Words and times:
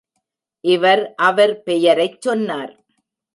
இவர் 0.63 1.13
அவர் 1.15 1.53
பெயரைச் 1.63 2.21
சொன்னார். 2.21 2.73